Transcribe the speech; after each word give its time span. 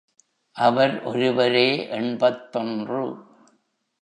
அவர் 0.55 1.03
ஒருவரே 1.03 1.87
எண்பத்தொன்று. 1.89 3.03